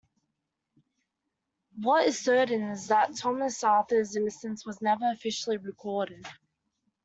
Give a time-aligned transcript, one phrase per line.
[1.77, 6.25] What is certain is that Thomas Arthur's innocence was never officially recorded.